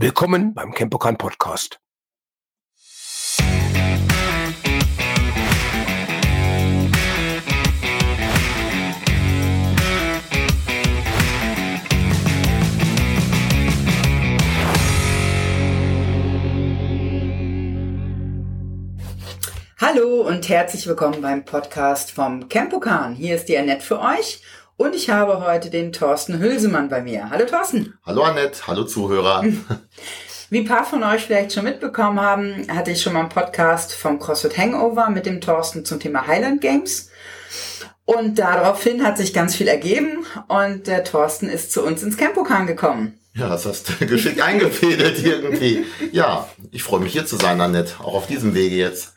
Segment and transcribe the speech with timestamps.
[0.00, 1.80] Willkommen beim Campokan Podcast.
[19.80, 23.16] Hallo und herzlich willkommen beim Podcast vom Campokan.
[23.16, 24.42] Hier ist die Annette für euch
[24.78, 27.30] und ich habe heute den Thorsten Hülsemann bei mir.
[27.30, 27.98] Hallo Thorsten.
[28.06, 29.44] Hallo Annette, hallo Zuhörer.
[30.50, 33.92] Wie ein paar von euch vielleicht schon mitbekommen haben, hatte ich schon mal einen Podcast
[33.92, 37.10] vom CrossFit Hangover mit dem Thorsten zum Thema Highland Games.
[38.04, 42.68] Und daraufhin hat sich ganz viel ergeben und der Thorsten ist zu uns ins Campokan
[42.68, 43.18] gekommen.
[43.34, 45.84] Ja, das hast du geschickt eingefädelt irgendwie.
[46.12, 49.12] Ja, ich freue mich hier zu sein, Annette, auch auf diesem Wege jetzt.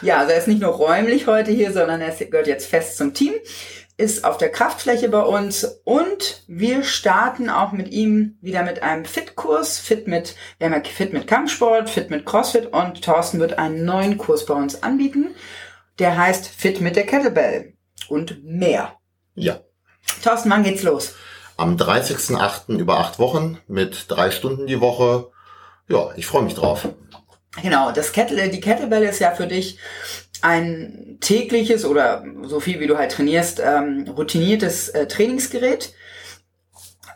[0.00, 3.14] Ja, also er ist nicht nur räumlich heute hier, sondern er gehört jetzt fest zum
[3.14, 3.34] Team
[4.02, 9.04] ist auf der Kraftfläche bei uns und wir starten auch mit ihm wieder mit einem
[9.04, 9.78] Fit-Kurs.
[9.78, 13.84] Fit mit, wir haben ja Fit mit Kampfsport, Fit mit CrossFit und Thorsten wird einen
[13.84, 15.36] neuen Kurs bei uns anbieten.
[16.00, 17.74] Der heißt Fit mit der Kettlebell
[18.08, 18.96] und mehr.
[19.36, 19.60] Ja.
[20.24, 21.14] Thorsten, wann geht's los?
[21.56, 22.78] Am 30.08.
[22.78, 25.30] über acht Wochen mit drei Stunden die Woche.
[25.88, 26.88] Ja, ich freue mich drauf.
[27.62, 29.78] Genau, das Kettle, die Kettlebell ist ja für dich
[30.42, 35.94] ein tägliches oder so viel wie du halt trainierst, ähm, routiniertes äh, Trainingsgerät.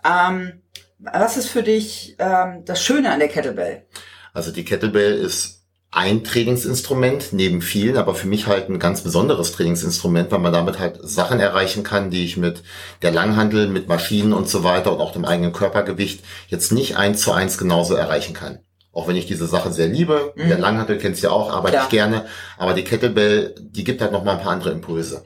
[0.04, 0.62] Ähm,
[0.98, 3.84] was ist für dich ähm, das Schöne an der Kettlebell?
[4.32, 5.56] Also die Kettlebell ist
[5.90, 10.78] ein Trainingsinstrument neben vielen, aber für mich halt ein ganz besonderes Trainingsinstrument, weil man damit
[10.78, 12.62] halt Sachen erreichen kann, die ich mit
[13.02, 17.22] der Langhandel, mit Maschinen und so weiter und auch dem eigenen Körpergewicht jetzt nicht eins
[17.22, 18.58] zu eins genauso erreichen kann.
[18.96, 20.48] Auch wenn ich diese Sache sehr liebe, mhm.
[20.48, 21.84] der Langhantel kennst du ja auch, arbeite Klar.
[21.84, 22.24] ich gerne.
[22.56, 25.22] Aber die Kettlebell, die gibt halt noch mal ein paar andere Impulse.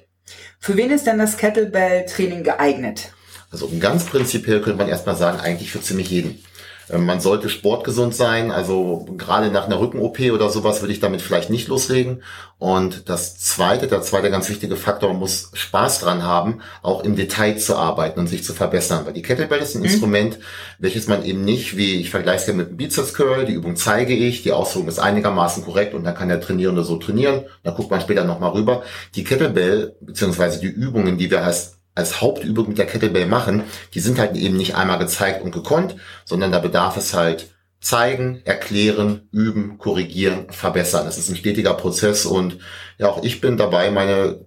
[0.58, 3.12] Für wen ist denn das Kettlebell-Training geeignet?
[3.48, 6.42] Also ganz prinzipiell könnte man erstmal sagen, eigentlich für ziemlich jeden.
[6.92, 11.22] Ähm, man sollte sportgesund sein, also gerade nach einer Rücken-OP oder sowas würde ich damit
[11.22, 12.22] vielleicht nicht loslegen.
[12.58, 17.16] Und das zweite, der zweite ganz wichtige Faktor, man muss Spaß dran haben, auch im
[17.16, 19.06] Detail zu arbeiten und sich zu verbessern.
[19.06, 19.86] Weil die Kettlebell ist ein mhm.
[19.86, 20.38] Instrument,
[20.78, 23.76] welches man eben nicht, wie ich vergleiche es ja mit dem Bizeps Curl, die Übung
[23.76, 27.44] zeige ich, die Ausführung ist einigermaßen korrekt und dann kann der Trainierende so trainieren.
[27.62, 28.82] Dann guckt man später nochmal rüber.
[29.14, 33.62] Die Kettlebell, beziehungsweise die Übungen, die wir als als Hauptübung mit der Kettlebell machen,
[33.94, 37.50] die sind halt eben nicht einmal gezeigt und gekonnt, sondern da bedarf es halt
[37.80, 41.06] zeigen, erklären, üben, korrigieren, verbessern.
[41.06, 42.58] Das ist ein stetiger Prozess und
[42.98, 44.44] ja, auch ich bin dabei, meine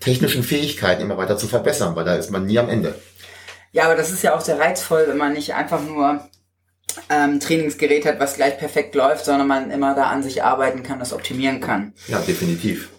[0.00, 2.94] technischen Fähigkeiten immer weiter zu verbessern, weil da ist man nie am Ende.
[3.72, 6.20] Ja, aber das ist ja auch sehr reizvoll, wenn man nicht einfach nur
[7.10, 10.98] ähm, Trainingsgerät hat, was gleich perfekt läuft, sondern man immer da an sich arbeiten kann,
[10.98, 11.92] das optimieren kann.
[12.08, 12.90] Ja, definitiv.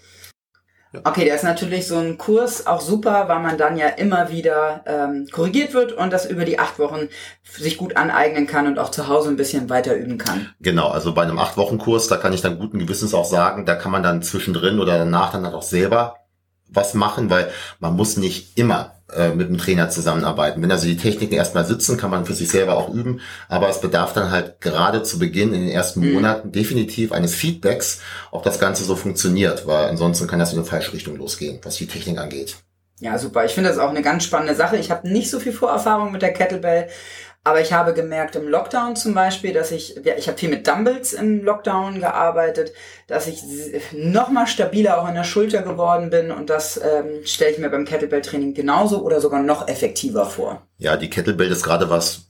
[1.04, 4.84] Okay, der ist natürlich so ein Kurs auch super, weil man dann ja immer wieder
[4.86, 7.10] ähm, korrigiert wird und das über die acht Wochen
[7.44, 10.50] sich gut aneignen kann und auch zu Hause ein bisschen weiter üben kann.
[10.62, 13.66] Genau, also bei einem acht Wochen Kurs, da kann ich dann guten Gewissens auch sagen,
[13.66, 16.18] da kann man dann zwischendrin oder danach dann halt auch selber
[16.68, 20.62] was machen, weil man muss nicht immer äh, mit dem Trainer zusammenarbeiten.
[20.62, 23.82] Wenn also die Techniken erstmal sitzen, kann man für sich selber auch üben, aber es
[23.82, 26.14] bedarf dann halt gerade zu Beginn in den ersten mhm.
[26.14, 28.02] Monaten definitiv eines Feedbacks,
[28.32, 31.76] ob das Ganze so funktioniert, weil ansonsten kann das in eine falsche Richtung losgehen, was
[31.76, 32.58] die Technik angeht.
[33.00, 33.46] Ja, super.
[33.46, 34.78] Ich finde das auch eine ganz spannende Sache.
[34.78, 36.88] Ich habe nicht so viel Vorerfahrung mit der Kettlebell,
[37.46, 40.68] aber ich habe gemerkt im Lockdown zum Beispiel, dass ich, ja, ich habe viel mit
[40.68, 42.74] Dumbbells im Lockdown gearbeitet,
[43.06, 43.44] dass ich
[43.94, 47.70] noch mal stabiler auch in der Schulter geworden bin und das ähm, stelle ich mir
[47.70, 50.64] beim Kettlebell-Training genauso oder sogar noch effektiver vor.
[50.80, 52.24] Ja, die Kettlebell ist gerade was,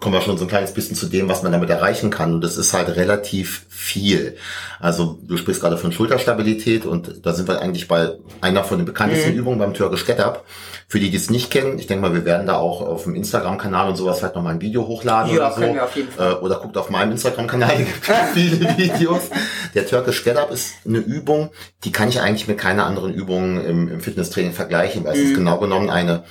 [0.00, 2.42] kommen wir schon so ein kleines bisschen zu dem, was man damit erreichen kann und
[2.42, 4.36] das ist halt relativ viel.
[4.80, 8.12] Also du sprichst gerade von Schulterstabilität und da sind wir eigentlich bei
[8.42, 9.38] einer von den bekanntesten mhm.
[9.38, 10.44] Übungen beim Türkisch Get Up.
[10.90, 13.14] Für die, die es nicht kennen, ich denke mal, wir werden da auch auf dem
[13.14, 15.60] Instagram-Kanal und sowas vielleicht nochmal ein Video hochladen ja, oder so.
[15.60, 16.32] Wir auf jeden Fall.
[16.32, 17.76] Äh, oder guckt auf meinem Instagram-Kanal,
[18.32, 19.28] viele Videos.
[19.74, 21.50] Der Turkish Get Up ist eine Übung,
[21.84, 25.30] die kann ich eigentlich mit keiner anderen Übung im, im Fitnesstraining vergleichen, weil es ist
[25.32, 25.36] mhm.
[25.36, 26.24] genau genommen eine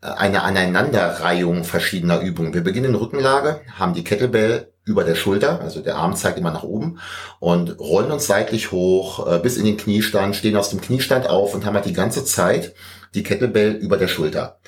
[0.00, 2.54] äh, eine Aneinanderreihung verschiedener Übungen.
[2.54, 6.50] Wir beginnen in Rückenlage, haben die Kettlebell über der Schulter, also der Arm zeigt immer
[6.52, 7.00] nach oben
[7.40, 11.54] und rollen uns seitlich hoch äh, bis in den Kniestand, stehen aus dem Kniestand auf
[11.54, 12.74] und haben halt die ganze Zeit
[13.14, 14.58] die Kettlebell über der Schulter.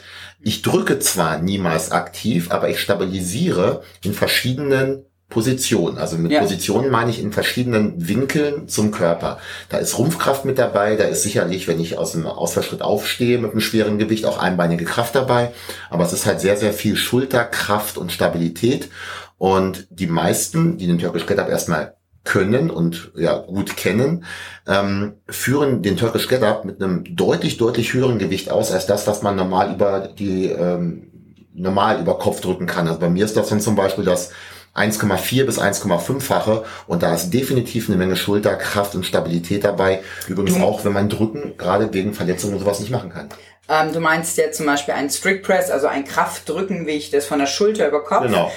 [0.40, 5.98] Ich drücke zwar niemals aktiv, aber ich stabilisiere in verschiedenen Positionen.
[5.98, 6.40] Also mit ja.
[6.40, 9.38] Positionen meine ich in verschiedenen Winkeln zum Körper.
[9.68, 13.50] Da ist Rumpfkraft mit dabei, da ist sicherlich, wenn ich aus dem Ausfallschritt aufstehe mit
[13.50, 15.52] einem schweren Gewicht, auch einbeinige Kraft dabei.
[15.90, 18.88] Aber es ist halt sehr, sehr viel Schulterkraft und Stabilität.
[19.36, 21.95] Und die meisten, die den Turkish Get Up erstmal
[22.26, 24.24] können und ja gut kennen,
[24.66, 29.06] ähm, führen den Turkish Get Up mit einem deutlich, deutlich höheren Gewicht aus als das,
[29.06, 31.10] was man normal über die ähm,
[31.54, 32.86] normal über Kopf drücken kann.
[32.86, 34.32] Also bei mir ist das dann zum Beispiel das
[34.74, 40.02] 1,4 bis 1,5-fache und da ist definitiv eine Menge Schulterkraft und Stabilität dabei.
[40.28, 43.30] Übrigens auch, wenn man Drücken gerade wegen Verletzungen und sowas nicht machen kann.
[43.68, 47.26] Ähm, du meinst ja zum Beispiel ein Strict Press, also ein Kraftdrücken, wie ich das
[47.26, 48.26] von der Schulter über Kopf.
[48.26, 48.52] Genau.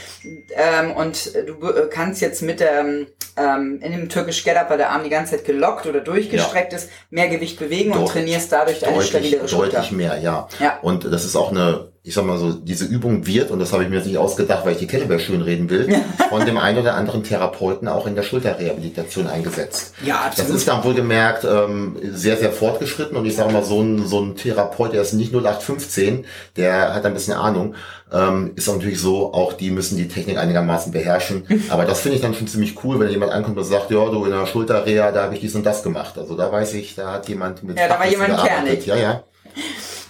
[0.52, 4.78] Ähm, und du äh, kannst jetzt mit der, ähm, in dem Türkisch Get Up, weil
[4.78, 6.78] der Arm die ganze Zeit gelockt oder durchgestreckt ja.
[6.78, 9.78] ist, mehr Gewicht bewegen und trainierst dadurch eine stabilere Schulter.
[9.78, 10.48] Deutlich mehr, ja.
[10.60, 10.80] ja.
[10.82, 13.84] Und das ist auch eine ich sag mal so, diese Übung wird, und das habe
[13.84, 15.88] ich mir jetzt nicht ausgedacht, weil ich die Kettlebell schön reden will,
[16.30, 19.94] von dem einen oder anderen Therapeuten auch in der Schulterrehabilitation eingesetzt.
[20.04, 20.50] Ja, absolut.
[20.50, 24.08] Das ist dann wohl gemerkt ähm, sehr, sehr fortgeschritten und ich sage mal, so ein,
[24.08, 26.26] so ein Therapeut, der ist nicht 0815,
[26.58, 27.76] der hat ein bisschen Ahnung,
[28.12, 31.46] ähm, ist natürlich so, auch die müssen die Technik einigermaßen beherrschen.
[31.70, 34.26] Aber das finde ich dann schon ziemlich cool, wenn jemand ankommt und sagt, ja, du
[34.26, 36.18] in der Schulterreha, da habe ich dies und das gemacht.
[36.18, 38.88] Also da weiß ich, da hat jemand mit Ja, da war jemand kernig.
[38.88, 39.24] Ja, ja.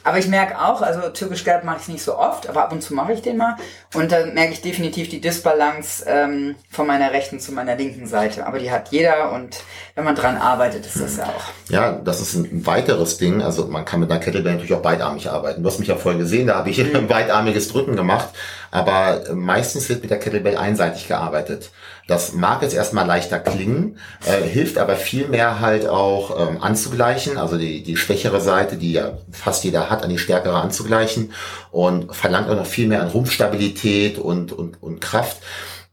[0.09, 2.81] Aber ich merke auch, also türkisch gelb mache ich nicht so oft, aber ab und
[2.81, 3.57] zu mache ich den mal.
[3.93, 8.47] Und da merke ich definitiv die Disbalance ähm, von meiner rechten zu meiner linken Seite.
[8.47, 9.61] Aber die hat jeder und
[9.99, 11.69] wenn man dran arbeitet, ist das ja auch.
[11.69, 13.41] Ja, das ist ein weiteres Ding.
[13.41, 15.61] Also man kann mit einer Kettlebell natürlich auch beidarmig arbeiten.
[15.61, 17.07] Du hast mich ja vorher gesehen, da habe ich mhm.
[17.09, 18.29] beidarmiges Drücken gemacht.
[18.71, 21.71] Aber meistens wird mit der Kettlebell einseitig gearbeitet.
[22.07, 27.37] Das mag jetzt erstmal leichter klingen, äh, hilft aber viel mehr halt auch ähm, anzugleichen,
[27.37, 31.33] also die, die schwächere Seite, die ja fast jeder hat, an die stärkere anzugleichen
[31.71, 35.37] und verlangt auch noch viel mehr an Rumpfstabilität und, und, und Kraft.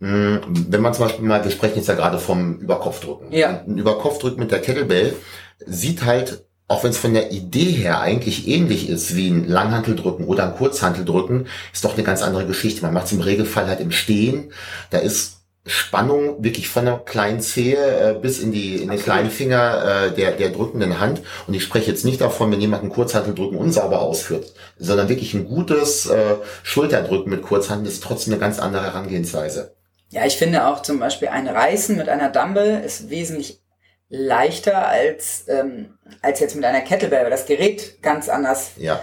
[0.00, 3.32] Hm, wenn man zum Beispiel mal, wir sprechen jetzt ja gerade vom Überkopfdrücken.
[3.32, 3.62] Ja.
[3.66, 5.16] Ein Überkopfdrücken mit der Kettlebell
[5.64, 10.26] sieht halt auch wenn es von der Idee her eigentlich ähnlich ist wie ein Langhanteldrücken
[10.26, 12.82] oder ein Kurzhanteldrücken, ist doch eine ganz andere Geschichte.
[12.82, 14.52] Man macht es im Regelfall halt im Stehen.
[14.90, 19.30] Da ist Spannung wirklich von der kleinen Zehe äh, bis in die in den kleinen
[19.30, 22.88] Finger äh, der der drückenden Hand und ich spreche jetzt nicht davon, wenn jemand ein
[22.88, 28.60] Kurzhanteldrücken unsauber ausführt, sondern wirklich ein gutes äh, Schulterdrücken mit Kurzhantel ist trotzdem eine ganz
[28.60, 29.75] andere Herangehensweise.
[30.10, 33.60] Ja, ich finde auch zum Beispiel ein Reißen mit einer Dumble ist wesentlich
[34.08, 39.02] leichter als ähm, als jetzt mit einer Kettlebell, weil das Gerät ganz anders ja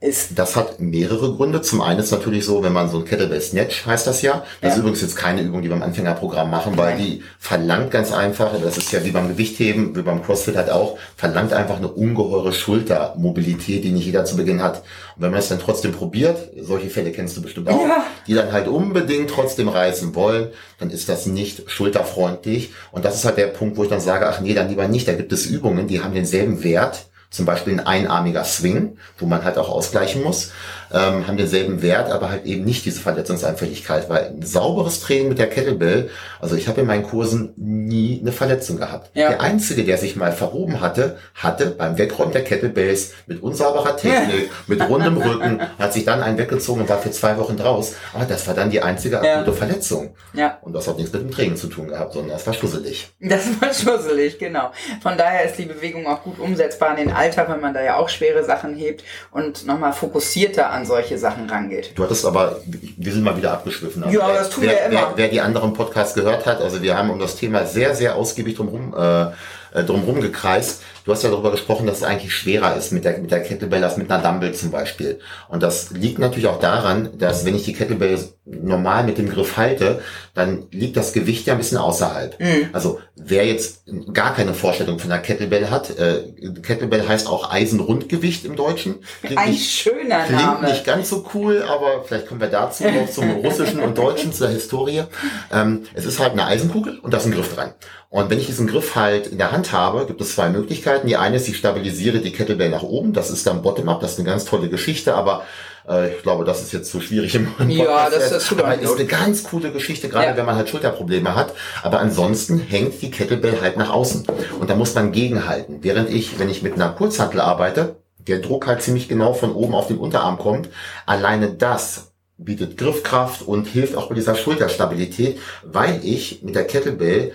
[0.00, 0.38] ist.
[0.38, 1.60] Das hat mehrere Gründe.
[1.60, 4.44] Zum einen ist natürlich so, wenn man so ein Kettlebell Snatch heißt das ja.
[4.60, 4.68] Das ja.
[4.70, 7.04] ist übrigens jetzt keine Übung, die wir im Anfängerprogramm machen, weil Nein.
[7.04, 10.96] die verlangt ganz einfach, das ist ja wie beim Gewichtheben, wie beim CrossFit halt auch,
[11.16, 14.78] verlangt einfach eine ungeheure Schultermobilität, die nicht jeder zu Beginn hat.
[15.16, 18.06] Und wenn man es dann trotzdem probiert, solche Fälle kennst du bestimmt auch, ja.
[18.26, 20.48] die dann halt unbedingt trotzdem reißen wollen,
[20.78, 22.72] dann ist das nicht schulterfreundlich.
[22.90, 25.06] Und das ist halt der Punkt, wo ich dann sage, ach nee, dann lieber nicht.
[25.06, 29.44] Da gibt es Übungen, die haben denselben Wert, zum Beispiel ein einarmiger Swing, wo man
[29.44, 30.52] halt auch ausgleichen muss
[30.92, 35.38] ähm, haben denselben Wert, aber halt eben nicht diese Verletzungsanfälligkeit, weil ein sauberes Training mit
[35.38, 36.10] der Kettlebell,
[36.40, 39.10] also ich habe in meinen Kursen nie eine Verletzung gehabt.
[39.14, 39.28] Ja.
[39.28, 44.44] Der Einzige, der sich mal verhoben hatte, hatte beim Wegräumen der Kettlebells mit unsauberer Technik,
[44.44, 44.50] ja.
[44.66, 47.94] mit rundem Rücken, hat sich dann einen weggezogen und war für zwei Wochen draus.
[48.12, 49.56] Aber das war dann die einzige akute ja.
[49.56, 50.14] Verletzung.
[50.32, 50.58] Ja.
[50.62, 53.10] Und das hat nichts mit dem Training zu tun gehabt, sondern das war schusselig.
[53.20, 54.72] Das war schusselig, genau.
[55.02, 57.96] Von daher ist die Bewegung auch gut umsetzbar in den Alltag, wenn man da ja
[57.96, 61.92] auch schwere Sachen hebt und nochmal fokussierter an an solche Sachen rangeht.
[61.94, 64.02] Du hattest aber, wir sind mal wieder abgeschwiffen.
[64.02, 65.00] Also ja, wer, das tun wer, wir immer.
[65.10, 68.16] Wer, wer, die anderen Podcasts gehört hat, also wir haben um das Thema sehr, sehr
[68.16, 70.82] ausgiebig drumherum, äh, äh drumherum gekreist.
[71.04, 73.82] Du hast ja darüber gesprochen, dass es eigentlich schwerer ist mit der, mit der Kettlebell
[73.82, 75.18] als mit einer Dumbbell zum Beispiel.
[75.48, 79.56] Und das liegt natürlich auch daran, dass wenn ich die Kettlebell normal mit dem Griff
[79.56, 80.00] halte,
[80.34, 82.38] dann liegt das Gewicht ja ein bisschen außerhalb.
[82.38, 82.68] Mhm.
[82.72, 86.22] Also wer jetzt gar keine Vorstellung von der Kettlebell hat, äh,
[86.62, 88.96] Kettlebell heißt auch Eisenrundgewicht im Deutschen.
[89.22, 90.68] Klingt ein nicht, schöner klingt Name.
[90.68, 94.48] nicht ganz so cool, aber vielleicht kommen wir dazu noch zum Russischen und Deutschen, zur
[94.48, 95.04] Historie.
[95.52, 97.72] Ähm, es ist halt eine Eisenkugel und da ist ein Griff dran.
[98.08, 100.89] Und wenn ich diesen Griff halt in der Hand habe, gibt es zwei Möglichkeiten.
[100.98, 103.12] Die eine ist, ich stabilisiere die Kettlebell nach oben.
[103.12, 104.00] Das ist dann Bottom-up.
[104.00, 105.44] Das ist eine ganz tolle Geschichte, aber
[105.88, 107.70] äh, ich glaube, das ist jetzt zu schwierig im Podcast.
[107.70, 110.36] Ja, das ist, aber ist eine ganz coole Geschichte, gerade ja.
[110.36, 111.52] wenn man halt Schulterprobleme hat.
[111.82, 114.26] Aber ansonsten hängt die Kettlebell halt nach außen.
[114.58, 115.78] Und da muss man gegenhalten.
[115.82, 119.74] Während ich, wenn ich mit einer Kurzhantel arbeite, der Druck halt ziemlich genau von oben
[119.74, 120.68] auf den Unterarm kommt,
[121.06, 127.32] alleine das bietet Griffkraft und hilft auch bei dieser Schulterstabilität, weil ich mit der Kettlebell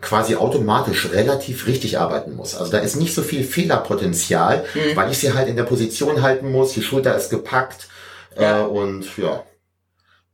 [0.00, 2.54] quasi automatisch relativ richtig arbeiten muss.
[2.54, 4.96] Also da ist nicht so viel Fehlerpotenzial, mhm.
[4.96, 7.88] weil ich sie halt in der Position halten muss, die Schulter ist gepackt
[8.38, 8.60] ja.
[8.60, 9.42] Äh, und ja,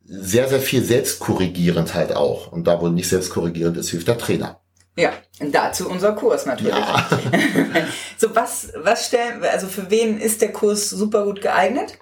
[0.05, 2.51] sehr, sehr viel selbstkorrigierend halt auch.
[2.53, 4.61] Und da, wo nicht selbstkorrigierend ist, hilft der Trainer.
[4.97, 6.75] Ja, und dazu unser Kurs natürlich.
[6.75, 7.07] Ja.
[8.17, 11.99] so, was, was stellen, also für wen ist der Kurs super gut geeignet?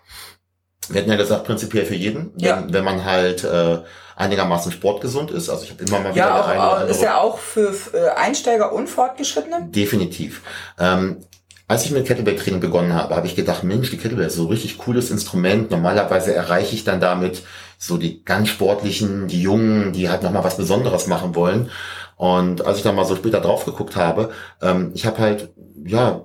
[0.88, 2.64] Wir hatten ja gesagt, prinzipiell für jeden, wenn, ja.
[2.68, 3.78] wenn man halt äh,
[4.16, 5.48] einigermaßen sportgesund ist.
[5.48, 8.16] Also ich habe immer mal wieder ja, auch, eine auch, ist ja auch für, für
[8.16, 9.68] Einsteiger und Fortgeschrittene.
[9.70, 10.42] Definitiv.
[10.78, 11.18] Ähm,
[11.66, 14.48] als ich mit Kettlebell-Training begonnen habe, habe ich gedacht, Mensch, die Kettlebell ist so ein
[14.48, 15.70] richtig cooles Instrument.
[15.70, 17.42] Normalerweise erreiche ich dann damit
[17.78, 21.70] so die ganz sportlichen, die Jungen, die halt nochmal was Besonderes machen wollen.
[22.16, 24.30] Und als ich dann mal so später drauf geguckt habe,
[24.62, 25.50] ähm, ich habe halt,
[25.84, 26.24] ja,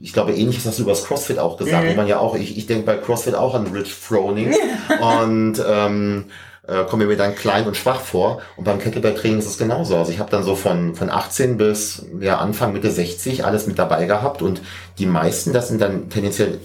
[0.00, 1.96] ich glaube, ähnliches hast du über das CrossFit auch gesagt, mhm.
[1.96, 4.54] man ja auch, ich, ich denke bei CrossFit auch an Rich Froning
[5.00, 6.26] und ähm,
[6.70, 8.40] äh, komme mir dann klein und schwach vor.
[8.56, 9.96] Und beim Kettlebell-Training ist es genauso.
[9.96, 13.78] Also ich habe dann so von, von 18 bis ja, Anfang, Mitte 60 alles mit
[13.78, 14.62] dabei gehabt und
[14.98, 16.58] die meisten, das sind dann tendenziell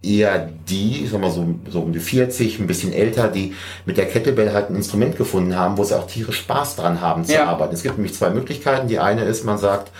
[0.00, 3.96] eher die, ich sag mal so, so um die 40, ein bisschen älter, die mit
[3.96, 7.32] der Kettlebell halt ein Instrument gefunden haben, wo sie auch tierisch Spaß dran haben zu
[7.32, 7.46] ja.
[7.46, 7.74] arbeiten.
[7.74, 8.86] Es gibt nämlich zwei Möglichkeiten.
[8.86, 9.90] Die eine ist, man sagt,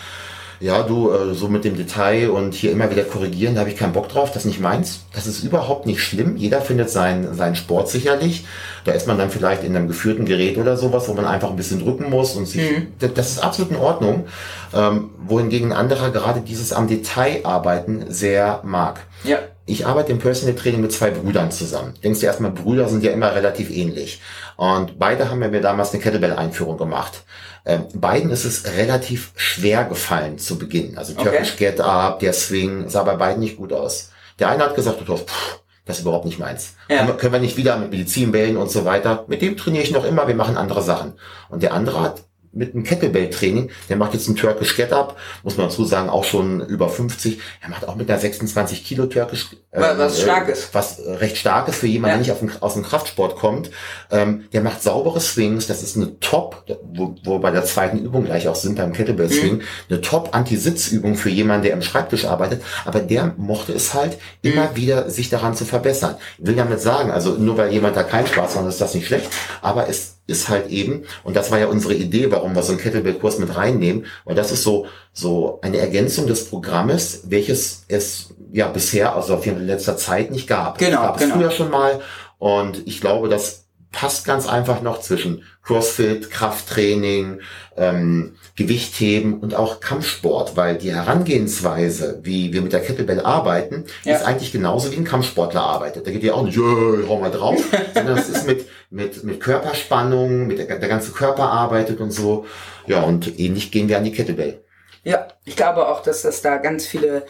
[0.60, 3.76] ja, du, äh, so mit dem Detail und hier immer wieder korrigieren, da habe ich
[3.76, 5.00] keinen Bock drauf, das ist nicht meins.
[5.14, 6.36] Das ist überhaupt nicht schlimm.
[6.36, 8.44] Jeder findet seinen, seinen Sport sicherlich.
[8.84, 11.56] Da ist man dann vielleicht in einem geführten Gerät oder sowas, wo man einfach ein
[11.56, 12.88] bisschen drücken muss und sich, mhm.
[13.14, 14.26] das ist absolut in Ordnung.
[14.74, 19.00] Ähm, wohingegen ein anderer gerade dieses am Detail arbeiten sehr mag.
[19.24, 19.38] Ja.
[19.66, 21.92] Ich arbeite im Personal Training mit zwei Brüdern zusammen.
[22.02, 24.20] Denkst du erstmal, Brüder sind ja immer relativ ähnlich.
[24.58, 27.22] Und beide haben mir damals eine Kettlebell-Einführung gemacht.
[27.64, 30.98] Ähm, beiden ist es relativ schwer gefallen zu beginnen.
[30.98, 31.70] Also Turkish okay.
[31.70, 34.10] Get Up, der Swing, sah bei beiden nicht gut aus.
[34.40, 36.74] Der eine hat gesagt, du hast, pff, das ist überhaupt nicht meins.
[36.88, 37.06] Ja.
[37.12, 39.24] Können, wir, nicht wieder mit Medizinbällen und so weiter.
[39.28, 41.12] Mit dem trainiere ich noch immer, wir machen andere Sachen.
[41.50, 42.24] Und der andere hat
[42.58, 43.70] mit einem Kettlebell-Training.
[43.88, 47.40] Der macht jetzt ein Turkish Get-Up, muss man dazu sagen, auch schon über 50.
[47.62, 49.50] Er macht auch mit einer 26 Kilo Turkish.
[49.70, 50.74] Äh, was stark ist.
[50.74, 52.14] Was recht stark ist für jemanden, ja.
[52.14, 53.70] der nicht auf den, aus dem Kraftsport kommt.
[54.10, 55.66] Ähm, der macht saubere Swings.
[55.66, 59.58] Das ist eine Top, wo, wo bei der zweiten Übung gleich auch sind beim Kettlebell-Swing,
[59.58, 59.62] mhm.
[59.88, 62.62] eine Top-Anti-Sitzübung für jemanden, der im Schreibtisch arbeitet.
[62.84, 64.52] Aber der mochte es halt mhm.
[64.52, 66.16] immer wieder, sich daran zu verbessern.
[66.38, 69.06] Ich will damit sagen, also nur weil jemand da keinen Spaß hat, ist das nicht
[69.06, 69.28] schlecht.
[69.62, 72.80] Aber es ist halt eben, und das war ja unsere Idee, warum wir so einen
[72.80, 78.68] Kettlebell-Kurs mit reinnehmen, weil das ist so, so eine Ergänzung des Programmes, welches es ja
[78.68, 80.78] bisher, also auf jeden Fall in letzter Zeit nicht gab.
[80.78, 81.35] Genau, gab es genau.
[81.37, 82.00] früher schon mal
[82.38, 87.40] und ich glaube, das passt ganz einfach noch zwischen CrossFit, Krafttraining,
[87.76, 94.16] ähm, Gewichtheben und auch Kampfsport, weil die Herangehensweise, wie wir mit der Kettlebell arbeiten, ja.
[94.16, 96.07] ist eigentlich genauso wie ein Kampfsportler arbeitet.
[96.07, 97.62] Da geht ja auch nicht, yeah, hau mal drauf,
[97.95, 102.47] sondern es ist mit, mit, mit Körperspannung, mit der, der ganze Körper arbeitet und so.
[102.87, 104.62] Ja, und ähnlich gehen wir an die Kettlebell.
[105.04, 107.25] Ja, ich glaube auch, dass das da ganz viele,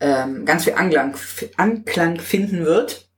[0.00, 1.14] ähm, ganz viel Anklang,
[1.56, 3.08] Anklang finden wird.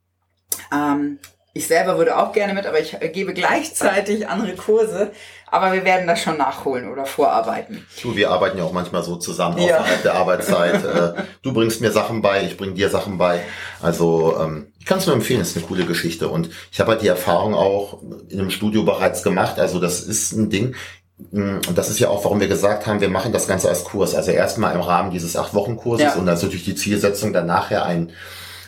[0.73, 1.19] Ähm,
[1.54, 5.12] ich selber würde auch gerne mit, aber ich gebe gleichzeitig andere Kurse.
[5.50, 7.87] Aber wir werden das schon nachholen oder vorarbeiten.
[8.02, 9.80] Du, wir arbeiten ja auch manchmal so zusammen ja.
[9.80, 10.82] außerhalb der Arbeitszeit.
[10.92, 13.40] Äh, du bringst mir Sachen bei, ich bring dir Sachen bei.
[13.80, 16.28] Also ähm, ich kann es nur empfehlen, es ist eine coole Geschichte.
[16.28, 19.59] Und ich habe halt die Erfahrung auch in einem Studio bereits gemacht.
[19.59, 20.75] Also das ist ein Ding.
[21.30, 23.85] Mm, und das ist ja auch, warum wir gesagt haben, wir machen das Ganze als
[23.85, 24.14] Kurs.
[24.14, 26.14] Also erstmal im Rahmen dieses acht Wochen Kurses ja.
[26.14, 28.12] und dann ist natürlich die Zielsetzung, dann nachher ein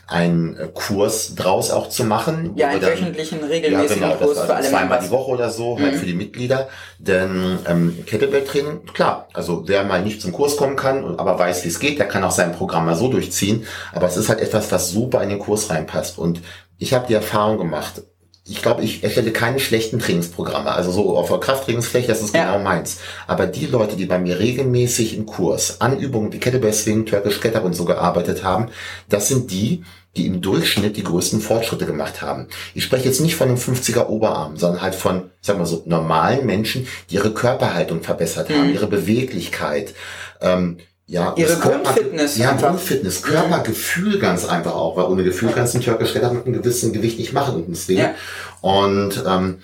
[0.06, 2.52] einen äh, Kurs draus auch zu machen.
[2.56, 5.94] Ja, einen wöchentlichen, regelmäßigen ja, genau, Kurs für alle Zweimal die Woche oder so, halt
[5.94, 5.98] mhm.
[5.98, 6.68] für die Mitglieder.
[6.98, 11.68] Denn ähm, Kettlebell-Training, klar, also wer mal nicht zum Kurs kommen kann, aber weiß, wie
[11.68, 13.66] es geht, der kann auch sein Programm mal so durchziehen.
[13.92, 16.18] Aber es ist halt etwas, was super in den Kurs reinpasst.
[16.18, 16.40] Und
[16.78, 18.02] ich habe die Erfahrung gemacht,
[18.46, 20.70] ich glaube, ich erstelle keine schlechten Trainingsprogramme.
[20.70, 22.44] Also so auf der Krafttrainingsfläche, das ist ja.
[22.44, 22.98] genau meins.
[23.26, 27.40] Aber die Leute, die bei mir regelmäßig im Kurs an Übungen wie Kettlebell Swing, Turkish
[27.40, 28.68] Get und so gearbeitet haben,
[29.08, 29.82] das sind die,
[30.16, 32.48] die im Durchschnitt die größten Fortschritte gemacht haben.
[32.74, 36.44] Ich spreche jetzt nicht von einem 50er Oberarm, sondern halt von, sagen wir so, normalen
[36.44, 38.74] Menschen, die ihre Körperhaltung verbessert haben, mhm.
[38.74, 39.94] ihre Beweglichkeit,
[40.42, 42.38] ähm, ja, ihre Grundfitness.
[42.38, 46.46] Ja, Grundfitness, Körpergefühl ganz einfach auch, weil ohne Gefühl kannst du einen Türkisch Ritter mit
[46.46, 48.00] einem gewissen Gewicht nicht machen und deswegen.
[48.00, 48.14] Ja.
[48.62, 49.58] Und ähm,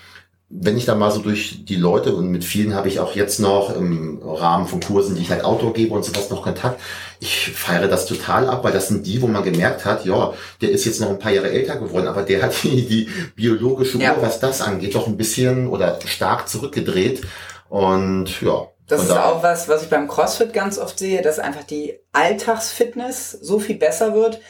[0.52, 3.38] wenn ich da mal so durch die Leute und mit vielen habe ich auch jetzt
[3.38, 6.80] noch im Rahmen von Kursen, die ich halt Outdoor gebe und sowas noch Kontakt.
[7.20, 10.70] Ich feiere das total ab, weil das sind die, wo man gemerkt hat, ja, der
[10.70, 14.02] ist jetzt noch ein paar Jahre älter geworden, aber der hat die, die biologische Uhr,
[14.02, 14.16] ja.
[14.20, 17.22] was das angeht, doch ein bisschen oder stark zurückgedreht.
[17.68, 21.64] Und ja, das ist auch was, was ich beim CrossFit ganz oft sehe, dass einfach
[21.64, 24.40] die Alltagsfitness so viel besser wird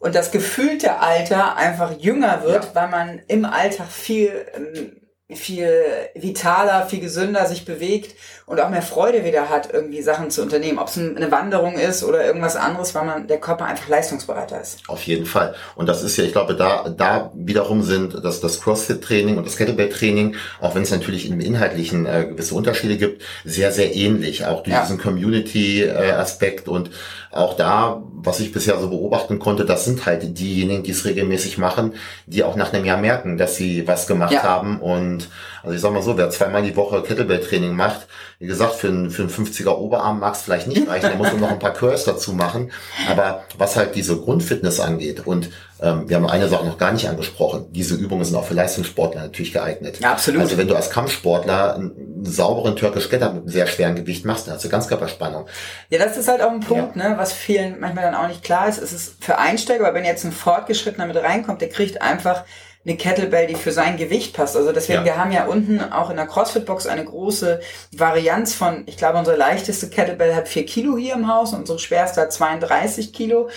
[0.00, 2.74] und das gefühlte Alter einfach jünger wird, ja.
[2.74, 5.70] weil man im Alltag viel ähm, viel
[6.14, 8.14] vitaler, viel gesünder sich bewegt
[8.44, 10.78] und auch mehr Freude wieder hat, irgendwie Sachen zu unternehmen.
[10.78, 14.80] Ob es eine Wanderung ist oder irgendwas anderes, weil man der Körper einfach leistungsbereiter ist.
[14.86, 15.54] Auf jeden Fall.
[15.76, 19.56] Und das ist ja, ich glaube, da, da wiederum sind dass das CrossFit-Training und das
[19.56, 24.44] Kettlebell-Training, auch wenn es natürlich im Inhaltlichen äh, gewisse Unterschiede gibt, sehr, sehr ähnlich.
[24.44, 24.82] Auch durch ja.
[24.82, 26.90] diesen Community-Aspekt und
[27.36, 31.58] auch da, was ich bisher so beobachten konnte, das sind halt diejenigen, die es regelmäßig
[31.58, 31.94] machen,
[32.26, 34.42] die auch nach einem Jahr merken, dass sie was gemacht ja.
[34.42, 35.28] haben und
[35.62, 38.06] also ich sag mal so, wer zweimal die Woche Kettlebell-Training macht,
[38.38, 41.32] wie gesagt, für einen, für einen 50er Oberarm mag es vielleicht nicht reichen, da muss
[41.32, 42.70] man noch ein paar Curls dazu machen.
[43.10, 45.50] Aber was halt diese Grundfitness angeht und
[45.80, 49.22] ähm, wir haben eine Sache noch gar nicht angesprochen, diese Übungen sind auch für Leistungssportler
[49.22, 50.00] natürlich geeignet.
[50.00, 50.42] Ja, absolut.
[50.42, 51.78] Also wenn du als Kampfsportler
[52.24, 55.46] einen sauberen Turkish Get mit einem sehr schweren Gewicht machst, dann hast du Ganzkörperspannung.
[55.90, 57.10] Ja, das ist halt auch ein Punkt, ja.
[57.10, 58.78] ne, was vielen manchmal dann auch nicht klar ist.
[58.78, 62.44] Es ist für Einsteiger, aber wenn jetzt ein Fortgeschrittener mit reinkommt, der kriegt einfach
[62.86, 64.56] eine Kettlebell, die für sein Gewicht passt.
[64.56, 65.04] Also deswegen, ja.
[65.04, 67.60] wir haben ja unten auch in der CrossFit-Box eine große
[67.92, 71.78] Varianz von, ich glaube, unsere leichteste Kettlebell hat vier Kilo hier im Haus und unsere
[71.78, 73.48] schwerste hat 32 Kilo.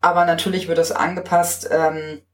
[0.00, 2.31] Aber natürlich wird das angepasst ähm, äh,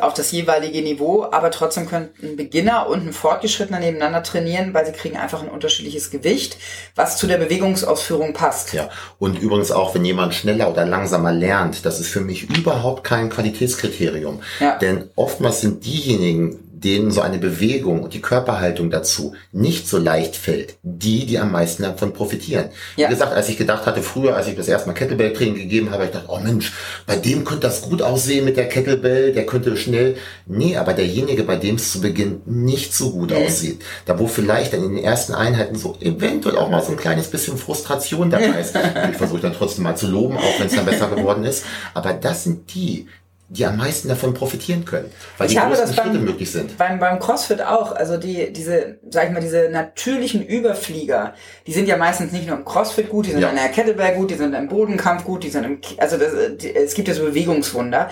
[0.00, 4.86] auf das jeweilige Niveau, aber trotzdem können ein Beginner und ein Fortgeschrittener nebeneinander trainieren, weil
[4.86, 6.56] sie kriegen einfach ein unterschiedliches Gewicht,
[6.94, 8.72] was zu der Bewegungsausführung passt.
[8.72, 13.04] Ja, und übrigens auch, wenn jemand schneller oder langsamer lernt, das ist für mich überhaupt
[13.04, 14.40] kein Qualitätskriterium.
[14.60, 14.78] Ja.
[14.78, 20.36] Denn oftmals sind diejenigen, denen so eine Bewegung und die Körperhaltung dazu nicht so leicht
[20.36, 22.66] fällt, die, die am meisten davon profitieren.
[22.96, 23.08] Ja.
[23.08, 26.04] Wie gesagt, als ich gedacht hatte, früher, als ich das erste Mal Kettlebell-Training gegeben habe,
[26.04, 26.74] ich dachte, oh Mensch,
[27.06, 30.16] bei dem könnte das gut aussehen mit der Kettlebell, der könnte schnell.
[30.44, 33.38] Nee, aber derjenige, bei dem es zu Beginn nicht so gut mhm.
[33.38, 36.98] aussieht, da wo vielleicht dann in den ersten Einheiten so eventuell auch mal so ein
[36.98, 38.76] kleines bisschen Frustration dabei ist.
[39.10, 41.64] ich versuche dann trotzdem mal zu loben, auch wenn es dann besser geworden ist.
[41.94, 43.06] Aber das sind die,
[43.48, 46.76] die am meisten davon profitieren können, weil ich die größten Schritte beim, möglich sind.
[46.78, 51.34] Beim, beim CrossFit auch, also die, diese, sag ich mal, diese natürlichen Überflieger,
[51.66, 53.50] die sind ja meistens nicht nur im CrossFit gut, die sind ja.
[53.50, 56.74] in der Kettlebell gut, die sind im Bodenkampf gut, die sind im, also das, die,
[56.74, 58.10] es gibt ja so Bewegungswunder.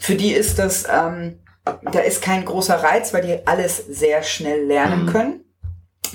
[0.00, 4.66] Für die ist das, ähm, da ist kein großer Reiz, weil die alles sehr schnell
[4.66, 5.10] lernen mhm.
[5.10, 5.44] können.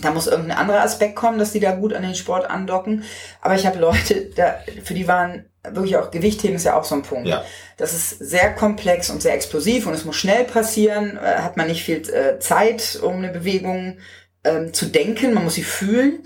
[0.01, 3.03] Da muss irgendein anderer Aspekt kommen, dass die da gut an den Sport andocken.
[3.41, 6.95] Aber ich habe Leute, da, für die waren wirklich auch Gewichtheben ist ja auch so
[6.95, 7.27] ein Punkt.
[7.27, 7.43] Ja.
[7.77, 11.17] Das ist sehr komplex und sehr explosiv und es muss schnell passieren.
[11.17, 13.97] Äh, hat man nicht viel äh, Zeit, um eine Bewegung
[14.43, 15.33] ähm, zu denken.
[15.33, 16.23] Man muss sie fühlen.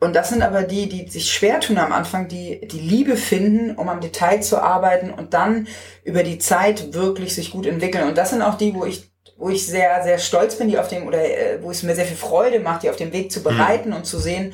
[0.00, 3.74] Und das sind aber die, die sich schwer tun am Anfang, die die Liebe finden,
[3.74, 5.66] um am Detail zu arbeiten und dann
[6.04, 8.06] über die Zeit wirklich sich gut entwickeln.
[8.06, 10.88] Und das sind auch die, wo ich wo ich sehr, sehr stolz bin, die auf
[10.88, 13.42] dem, oder äh, wo es mir sehr viel Freude macht, die auf dem Weg zu
[13.42, 13.96] bereiten mhm.
[13.96, 14.52] und zu sehen,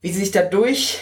[0.00, 1.00] wie sie sich dadurch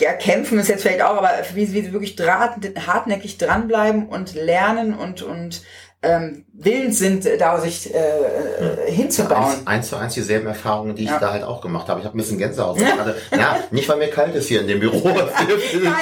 [0.00, 5.22] ja, kämpfen ist jetzt vielleicht auch, aber wie, sie wirklich hartnäckig dranbleiben und lernen und,
[5.22, 5.62] und
[6.04, 9.44] ähm, willens sind, da sich äh, äh, hinzubauen.
[9.44, 11.18] Eins, eins zu eins dieselben Erfahrungen, die ich ja.
[11.18, 12.00] da halt auch gemacht habe.
[12.00, 12.78] Ich habe ein bisschen Gänsehaut.
[12.78, 12.94] Ja.
[12.94, 15.08] Gerade, ja, nicht weil mir kalt ist hier in dem Büro.
[15.08, 15.24] Nein,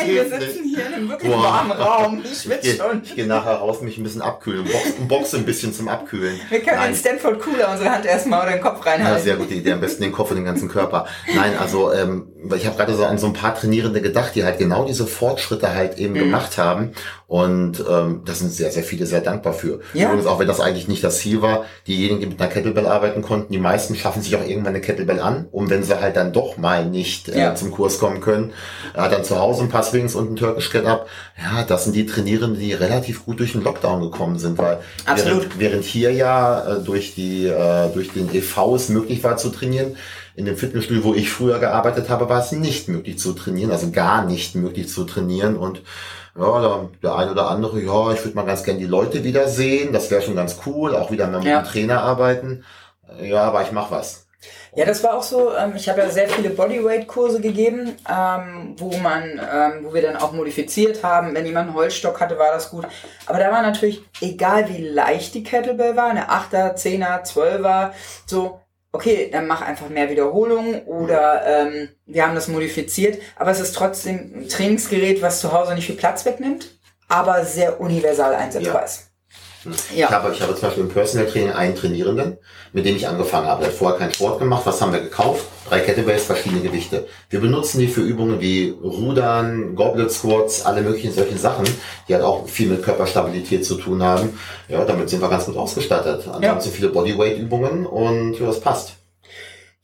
[0.06, 1.42] wir sitzen hier in einem wirklich Boah.
[1.42, 2.22] warmen Raum.
[2.24, 3.02] Ich schwitze schon.
[3.04, 4.64] Ich gehe nachher raus, mich ein bisschen abkühlen.
[4.64, 6.40] Box, boxe ein bisschen zum Abkühlen.
[6.50, 6.92] Wir können Nein.
[6.92, 9.18] den Stanford Cooler unsere Hand erstmal oder den Kopf reinhalten.
[9.18, 9.72] Ja, sehr gute Idee.
[9.72, 11.06] Am besten den Kopf und den ganzen Körper.
[11.34, 14.58] Nein, also ähm, ich habe gerade so an so ein paar Trainierende gedacht, die halt
[14.58, 16.18] genau diese Fortschritte halt eben mhm.
[16.18, 16.92] gemacht haben.
[17.26, 19.80] Und ähm, da sind sehr, sehr viele sehr dankbar für.
[19.94, 20.08] Ja.
[20.08, 23.22] Übrigens, auch wenn das eigentlich nicht das Ziel war, diejenigen, die mit einer Kettlebell arbeiten
[23.22, 26.32] konnten, die meisten schaffen sich auch irgendwann eine Kettlebell an, um wenn sie halt dann
[26.34, 27.54] doch mal nicht äh, ja.
[27.54, 28.52] zum Kurs kommen können,
[28.94, 31.08] äh, dann zu Hause ein paar Swings und ein Turkish Get Up.
[31.42, 35.58] Ja, das sind die Trainierenden, die relativ gut durch den Lockdown gekommen sind, weil während,
[35.58, 39.96] während hier ja äh, durch die äh, durch den EV es möglich war zu trainieren,
[40.34, 43.90] in dem Fitnessstudio, wo ich früher gearbeitet habe, war es nicht möglich zu trainieren, also
[43.90, 45.82] gar nicht möglich zu trainieren und
[46.38, 49.92] ja, der, der eine oder andere, ja, ich würde mal ganz gern die Leute wiedersehen,
[49.92, 51.58] das wäre schon ganz cool, auch wieder mit ja.
[51.58, 52.64] einem Trainer arbeiten.
[53.20, 54.26] Ja, aber ich mach was.
[54.74, 55.54] Ja, das war auch so.
[55.54, 60.16] Ähm, ich habe ja sehr viele Bodyweight-Kurse gegeben, ähm, wo man, ähm, wo wir dann
[60.16, 61.34] auch modifiziert haben.
[61.34, 62.86] Wenn jemand einen Holzstock hatte, war das gut.
[63.26, 67.90] Aber da war natürlich, egal wie leicht die Kettlebell war, eine 8er, 10er, 12er,
[68.24, 68.61] so,
[68.92, 73.74] okay, dann mach einfach mehr Wiederholungen oder ähm, wir haben das modifiziert, aber es ist
[73.74, 76.78] trotzdem ein Trainingsgerät, was zu Hause nicht viel Platz wegnimmt,
[77.08, 78.86] aber sehr universal einsetzbar ja.
[78.86, 79.11] ist.
[79.94, 80.06] Ja.
[80.06, 82.38] Ich, habe, ich habe zum Beispiel im Personal Training einen Trainierenden,
[82.72, 83.60] mit dem ich angefangen habe.
[83.60, 84.62] Der hat vorher keinen Sport gemacht.
[84.64, 85.44] Was haben wir gekauft?
[85.68, 87.06] Drei Kettlebells, verschiedene Gewichte.
[87.30, 91.64] Wir benutzen die für Übungen wie Rudern, Goblet Squats, alle möglichen solchen Sachen,
[92.08, 94.38] die halt auch viel mit Körperstabilität zu tun haben.
[94.68, 96.26] Ja, damit sind wir ganz gut ausgestattet.
[96.26, 96.76] Ansonsten ja.
[96.76, 99.01] viele Bodyweight Übungen und ja, das passt.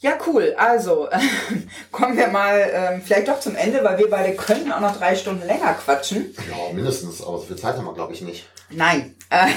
[0.00, 0.54] Ja, cool.
[0.56, 1.18] Also äh,
[1.92, 5.16] kommen wir mal äh, vielleicht doch zum Ende, weil wir beide können auch noch drei
[5.16, 6.36] Stunden länger quatschen.
[6.48, 7.20] Ja, mindestens.
[7.20, 8.48] Aber so viel Zeit haben wir, glaube ich, nicht.
[8.70, 9.16] Nein.
[9.30, 9.48] Äh,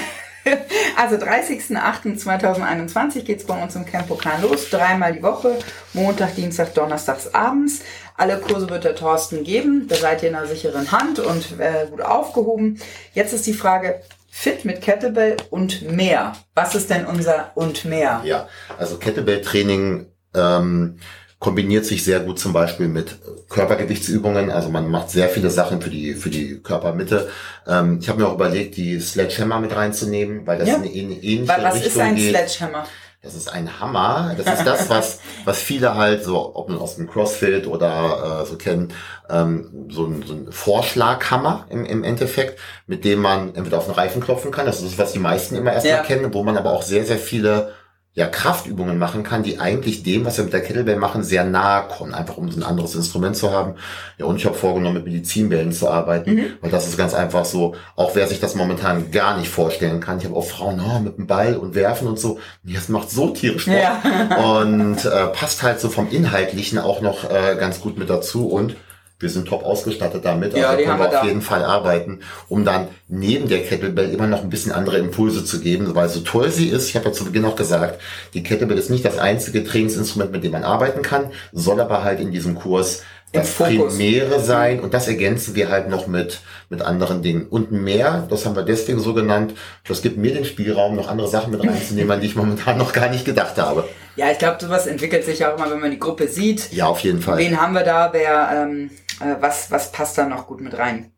[0.96, 4.68] also 30.08.2021 geht's bei uns im Camp Pokan los.
[4.68, 5.60] Dreimal die Woche.
[5.92, 7.82] Montag, Dienstag, Donnerstags abends.
[8.16, 9.86] Alle Kurse wird der Thorsten geben.
[9.88, 12.80] Da seid ihr in einer sicheren Hand und äh, gut aufgehoben.
[13.14, 16.32] Jetzt ist die Frage, Fit mit Kettlebell und mehr.
[16.54, 18.22] Was ist denn unser und mehr?
[18.24, 20.98] Ja, also Kettlebell-Training ähm,
[21.38, 23.18] kombiniert sich sehr gut zum Beispiel mit
[23.48, 24.50] Körpergewichtsübungen.
[24.50, 27.28] Also man macht sehr viele Sachen für die für die Körpermitte.
[27.66, 30.76] Ähm, ich habe mir auch überlegt, die Sledgehammer mit reinzunehmen, weil das ja.
[30.76, 32.30] in eine ähnliche was Richtung ist ein geht.
[32.30, 32.84] Sledgehammer?
[33.22, 34.34] Das ist ein Hammer.
[34.36, 38.46] Das ist das, was, was viele halt so, ob man aus dem CrossFit oder äh,
[38.46, 38.92] so kennen,
[39.30, 43.94] ähm, so, ein, so ein Vorschlaghammer im, im Endeffekt, mit dem man entweder auf den
[43.94, 44.66] Reifen klopfen kann.
[44.66, 46.02] Das ist das, was die meisten immer erstmal Ja.
[46.02, 47.72] kennen, wo man aber auch sehr, sehr viele
[48.14, 51.88] ja, Kraftübungen machen kann, die eigentlich dem, was wir mit der Kettlebell machen, sehr nahe
[51.88, 53.74] kommen, einfach um so ein anderes Instrument zu haben.
[54.18, 56.44] Ja, und ich habe vorgenommen, mit Medizinbällen zu arbeiten, Mhm.
[56.60, 60.18] weil das ist ganz einfach so, auch wer sich das momentan gar nicht vorstellen kann.
[60.18, 62.38] Ich habe auch Frauen, oh, mit dem Ball und werfen und so.
[62.62, 63.74] Nee, das macht so tierisch Spaß.
[63.74, 64.60] Ja.
[64.60, 68.76] Und äh, passt halt so vom Inhaltlichen auch noch äh, ganz gut mit dazu und
[69.22, 71.24] wir sind top ausgestattet damit, Ja, also die können wir auf da.
[71.24, 75.60] jeden Fall arbeiten, um dann neben der Kettlebell immer noch ein bisschen andere Impulse zu
[75.60, 78.00] geben, weil so toll sie ist, ich habe ja zu Beginn auch gesagt,
[78.34, 82.20] die Kettlebell ist nicht das einzige Trainingsinstrument, mit dem man arbeiten kann, soll aber halt
[82.20, 83.54] in diesem Kurs das.
[83.54, 87.46] Primäre sein und das ergänzen wir halt noch mit, mit anderen Dingen.
[87.48, 89.54] Und mehr, das haben wir deswegen so genannt,
[89.88, 92.92] das gibt mir den Spielraum, noch andere Sachen mit reinzunehmen, an die ich momentan noch
[92.92, 93.88] gar nicht gedacht habe.
[94.16, 96.70] Ja, ich glaube, sowas entwickelt sich auch immer, wenn man die Gruppe sieht.
[96.72, 97.38] Ja, auf jeden Fall.
[97.38, 98.10] Wen haben wir da?
[98.12, 101.12] Wer, ähm, äh, was, was passt da noch gut mit rein?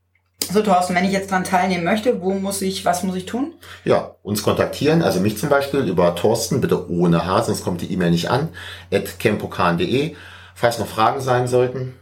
[0.53, 3.55] So, Thorsten, wenn ich jetzt dran teilnehmen möchte, wo muss ich, was muss ich tun?
[3.85, 7.91] Ja, uns kontaktieren, also mich zum Beispiel über Thorsten, bitte ohne H, sonst kommt die
[7.93, 8.51] E-Mail nicht an,
[8.93, 10.15] at campokan.de.
[10.55, 11.95] Falls noch Fragen sein sollten,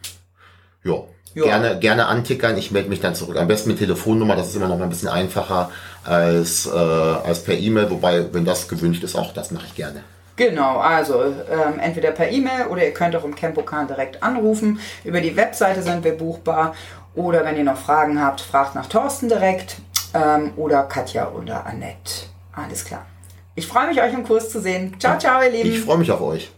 [0.85, 0.95] ja,
[1.35, 1.45] Ja.
[1.45, 3.37] gerne, gerne antickern, ich melde mich dann zurück.
[3.37, 5.71] Am besten mit Telefonnummer, das ist immer noch mal ein bisschen einfacher
[6.05, 10.03] als, äh, als per E-Mail, wobei, wenn das gewünscht ist, auch das mache ich gerne.
[10.37, 14.81] Genau, also ähm, entweder per E-Mail oder ihr könnt auch im Campokan direkt anrufen.
[15.05, 16.75] Über die Webseite sind wir buchbar.
[17.15, 19.77] Oder wenn ihr noch Fragen habt, fragt nach Thorsten direkt
[20.15, 22.27] ähm, oder Katja oder Annette.
[22.53, 23.05] Alles klar.
[23.55, 24.97] Ich freue mich, euch im Kurs zu sehen.
[24.99, 25.71] Ciao, ciao, ihr Lieben.
[25.71, 26.51] Ich freue mich auf euch.